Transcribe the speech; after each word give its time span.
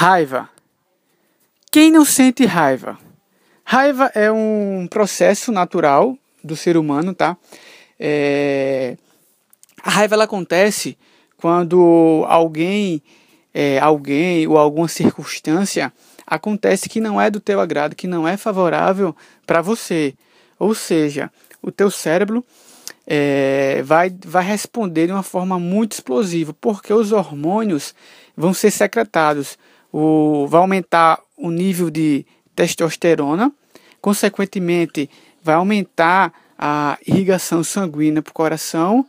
Raiva. 0.00 0.48
Quem 1.70 1.92
não 1.92 2.06
sente 2.06 2.46
raiva? 2.46 2.98
Raiva 3.62 4.10
é 4.14 4.32
um 4.32 4.88
processo 4.90 5.52
natural 5.52 6.16
do 6.42 6.56
ser 6.56 6.78
humano, 6.78 7.12
tá? 7.12 7.36
É... 7.98 8.96
A 9.84 9.90
raiva 9.90 10.14
ela 10.14 10.24
acontece 10.24 10.96
quando 11.36 12.24
alguém, 12.28 13.02
é, 13.52 13.78
alguém 13.78 14.46
ou 14.46 14.56
alguma 14.56 14.88
circunstância 14.88 15.92
acontece 16.26 16.88
que 16.88 16.98
não 16.98 17.20
é 17.20 17.30
do 17.30 17.38
teu 17.38 17.60
agrado, 17.60 17.94
que 17.94 18.06
não 18.06 18.26
é 18.26 18.38
favorável 18.38 19.14
para 19.46 19.60
você. 19.60 20.14
Ou 20.58 20.74
seja, 20.74 21.30
o 21.60 21.70
teu 21.70 21.90
cérebro 21.90 22.42
é, 23.06 23.82
vai, 23.84 24.10
vai 24.24 24.44
responder 24.44 25.08
de 25.08 25.12
uma 25.12 25.22
forma 25.22 25.58
muito 25.58 25.92
explosiva, 25.92 26.56
porque 26.58 26.90
os 26.90 27.12
hormônios 27.12 27.94
vão 28.34 28.54
ser 28.54 28.70
secretados. 28.70 29.58
O, 29.92 30.46
vai 30.48 30.60
aumentar 30.60 31.20
o 31.36 31.50
nível 31.50 31.90
de 31.90 32.24
testosterona, 32.54 33.52
consequentemente, 34.00 35.10
vai 35.42 35.54
aumentar 35.54 36.32
a 36.58 36.98
irrigação 37.06 37.64
sanguínea 37.64 38.22
para 38.22 38.30
o 38.30 38.34
coração 38.34 39.06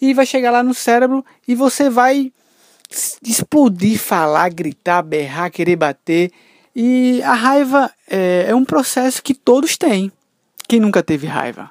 e 0.00 0.14
vai 0.14 0.24
chegar 0.24 0.50
lá 0.50 0.62
no 0.62 0.72
cérebro 0.72 1.24
e 1.46 1.54
você 1.54 1.90
vai 1.90 2.32
explodir, 3.22 3.98
falar, 3.98 4.48
gritar, 4.50 5.02
berrar, 5.02 5.50
querer 5.50 5.76
bater. 5.76 6.30
E 6.74 7.22
a 7.22 7.34
raiva 7.34 7.90
é, 8.08 8.46
é 8.48 8.54
um 8.54 8.64
processo 8.64 9.22
que 9.22 9.34
todos 9.34 9.76
têm. 9.76 10.12
Quem 10.68 10.80
nunca 10.80 11.02
teve 11.02 11.26
raiva? 11.26 11.70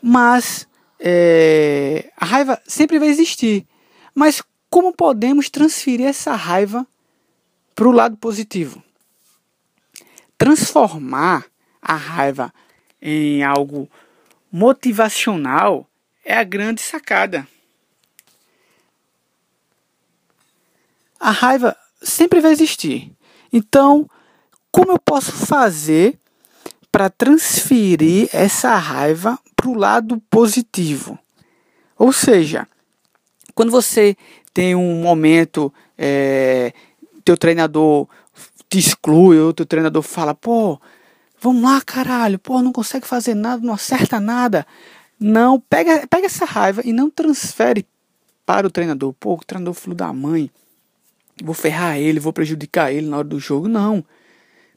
Mas 0.00 0.66
é, 0.98 2.10
a 2.16 2.24
raiva 2.24 2.60
sempre 2.66 2.98
vai 2.98 3.08
existir. 3.08 3.66
Mas 4.14 4.42
como 4.70 4.92
podemos 4.92 5.50
transferir 5.50 6.06
essa 6.06 6.34
raiva 6.34 6.86
para 7.74 7.88
o 7.88 7.92
lado 7.92 8.16
positivo? 8.16 8.82
Transformar 10.36 11.46
a 11.80 11.94
raiva 11.94 12.52
em 13.00 13.42
algo 13.42 13.88
motivacional 14.50 15.88
é 16.24 16.36
a 16.36 16.44
grande 16.44 16.80
sacada. 16.80 17.46
A 21.18 21.30
raiva 21.30 21.76
sempre 22.02 22.40
vai 22.40 22.52
existir. 22.52 23.12
Então, 23.52 24.08
como 24.70 24.92
eu 24.92 24.98
posso 24.98 25.32
fazer 25.32 26.18
para 26.92 27.08
transferir 27.08 28.28
essa 28.32 28.76
raiva 28.76 29.38
para 29.56 29.68
o 29.68 29.74
lado 29.74 30.20
positivo. 30.28 31.18
Ou 31.98 32.12
seja, 32.12 32.68
quando 33.54 33.70
você 33.70 34.14
tem 34.52 34.74
um 34.74 35.00
momento, 35.00 35.72
é, 35.96 36.74
teu 37.24 37.36
treinador 37.36 38.08
te 38.68 38.78
exclui, 38.78 39.38
ou 39.38 39.52
teu 39.52 39.66
treinador 39.66 40.02
fala, 40.02 40.34
pô, 40.34 40.80
vamos 41.40 41.62
lá, 41.62 41.80
caralho, 41.80 42.38
pô, 42.38 42.62
não 42.62 42.72
consegue 42.72 43.06
fazer 43.06 43.34
nada, 43.34 43.64
não 43.64 43.74
acerta 43.74 44.18
nada. 44.18 44.66
Não, 45.20 45.60
pega, 45.60 46.06
pega 46.08 46.26
essa 46.26 46.44
raiva 46.44 46.82
e 46.84 46.92
não 46.92 47.10
transfere 47.10 47.86
para 48.44 48.66
o 48.66 48.70
treinador. 48.70 49.12
Pô, 49.12 49.34
o 49.34 49.44
treinador 49.44 49.74
filho 49.74 49.94
da 49.94 50.12
mãe, 50.12 50.50
vou 51.42 51.54
ferrar 51.54 51.96
ele, 51.98 52.18
vou 52.18 52.32
prejudicar 52.32 52.92
ele 52.92 53.08
na 53.08 53.18
hora 53.18 53.28
do 53.28 53.38
jogo. 53.38 53.68
Não. 53.68 54.04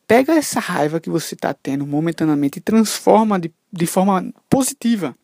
Pega 0.07 0.33
essa 0.33 0.59
raiva 0.59 0.99
que 0.99 1.09
você 1.09 1.33
está 1.33 1.53
tendo 1.53 1.85
momentaneamente 1.85 2.59
e 2.59 2.61
transforma 2.61 3.39
de, 3.39 3.51
de 3.71 3.87
forma 3.87 4.31
positiva. 4.49 5.15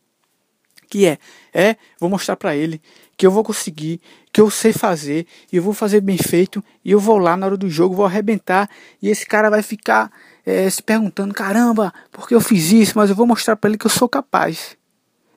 Que 0.91 1.05
é, 1.05 1.17
é, 1.53 1.77
vou 1.97 2.09
mostrar 2.09 2.35
para 2.35 2.53
ele 2.53 2.81
que 3.21 3.27
eu 3.27 3.31
vou 3.31 3.43
conseguir, 3.43 4.01
que 4.33 4.41
eu 4.41 4.49
sei 4.49 4.73
fazer, 4.73 5.27
e 5.53 5.55
eu 5.55 5.61
vou 5.61 5.73
fazer 5.73 6.01
bem 6.01 6.17
feito, 6.17 6.63
e 6.83 6.89
eu 6.89 6.99
vou 6.99 7.19
lá 7.19 7.37
na 7.37 7.45
hora 7.45 7.55
do 7.55 7.69
jogo, 7.69 7.93
vou 7.93 8.05
arrebentar, 8.05 8.67
e 8.99 9.09
esse 9.09 9.27
cara 9.27 9.47
vai 9.47 9.61
ficar 9.61 10.11
é, 10.43 10.67
se 10.67 10.81
perguntando: 10.81 11.31
caramba, 11.31 11.93
porque 12.11 12.33
eu 12.33 12.41
fiz 12.41 12.71
isso, 12.71 12.93
mas 12.95 13.11
eu 13.11 13.15
vou 13.15 13.27
mostrar 13.27 13.55
para 13.55 13.69
ele 13.69 13.77
que 13.77 13.85
eu 13.85 13.91
sou 13.91 14.09
capaz. 14.09 14.75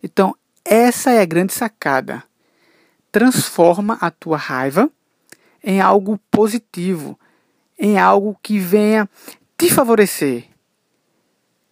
Então, 0.02 0.34
essa 0.64 1.10
é 1.10 1.20
a 1.20 1.26
grande 1.26 1.52
sacada. 1.52 2.24
Transforma 3.12 3.98
a 4.00 4.10
tua 4.10 4.38
raiva 4.38 4.90
em 5.62 5.80
algo 5.80 6.18
positivo, 6.30 7.20
em 7.78 7.98
algo 7.98 8.34
que 8.42 8.58
venha 8.58 9.06
te 9.58 9.68
favorecer. 9.70 10.46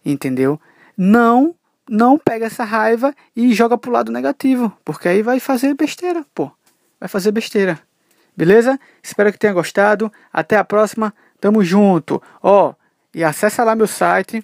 Entendeu? 0.05 0.61
Não, 0.95 1.55
não 1.89 2.17
pega 2.17 2.45
essa 2.45 2.63
raiva 2.63 3.13
e 3.35 3.53
joga 3.53 3.77
pro 3.77 3.91
lado 3.91 4.11
negativo, 4.11 4.71
porque 4.83 5.07
aí 5.07 5.21
vai 5.21 5.39
fazer 5.39 5.73
besteira, 5.73 6.25
pô. 6.33 6.51
Vai 6.99 7.09
fazer 7.09 7.31
besteira. 7.31 7.79
Beleza? 8.35 8.79
Espero 9.01 9.31
que 9.31 9.37
tenha 9.37 9.53
gostado. 9.53 10.11
Até 10.31 10.57
a 10.57 10.63
próxima. 10.63 11.13
Tamo 11.39 11.63
junto. 11.63 12.21
Ó, 12.41 12.73
e 13.13 13.23
acessa 13.23 13.63
lá 13.63 13.75
meu 13.75 13.87
site, 13.87 14.43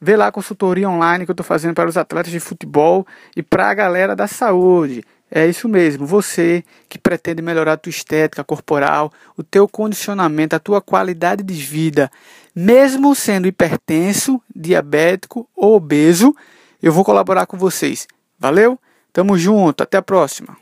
vê 0.00 0.16
lá 0.16 0.26
a 0.26 0.32
consultoria 0.32 0.88
online 0.90 1.24
que 1.24 1.30
eu 1.30 1.34
tô 1.34 1.42
fazendo 1.42 1.74
para 1.74 1.88
os 1.88 1.96
atletas 1.96 2.32
de 2.32 2.40
futebol 2.40 3.06
e 3.34 3.42
para 3.42 3.70
a 3.70 3.74
galera 3.74 4.14
da 4.14 4.26
saúde. 4.26 5.04
É 5.30 5.46
isso 5.46 5.68
mesmo, 5.68 6.04
você 6.04 6.64
que 6.88 6.98
pretende 6.98 7.40
melhorar 7.40 7.74
a 7.74 7.76
tua 7.76 7.90
estética 7.90 8.42
corporal, 8.42 9.12
o 9.36 9.44
teu 9.44 9.68
condicionamento, 9.68 10.56
a 10.56 10.58
tua 10.58 10.80
qualidade 10.82 11.44
de 11.44 11.54
vida, 11.54 12.10
mesmo 12.52 13.14
sendo 13.14 13.46
hipertenso, 13.46 14.42
diabético 14.54 15.48
ou 15.54 15.76
obeso, 15.76 16.34
eu 16.82 16.92
vou 16.92 17.04
colaborar 17.04 17.46
com 17.46 17.56
vocês. 17.56 18.06
Valeu? 18.38 18.78
Tamo 19.12 19.36
junto, 19.36 19.82
até 19.82 19.98
a 19.98 20.02
próxima. 20.02 20.56